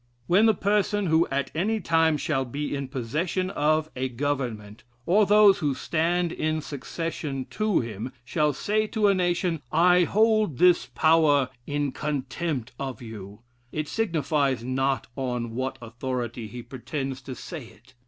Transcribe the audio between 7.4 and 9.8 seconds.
to him, shall say to a nation,